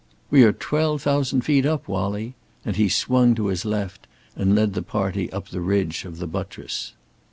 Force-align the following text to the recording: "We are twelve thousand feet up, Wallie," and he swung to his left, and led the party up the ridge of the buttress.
"We 0.31 0.41
are 0.45 0.51
twelve 0.51 1.03
thousand 1.03 1.41
feet 1.41 1.63
up, 1.63 1.87
Wallie," 1.87 2.33
and 2.65 2.75
he 2.75 2.89
swung 2.89 3.35
to 3.35 3.49
his 3.49 3.65
left, 3.65 4.07
and 4.35 4.55
led 4.55 4.73
the 4.73 4.81
party 4.81 5.31
up 5.31 5.49
the 5.49 5.61
ridge 5.61 6.05
of 6.05 6.17
the 6.17 6.25
buttress. 6.25 6.93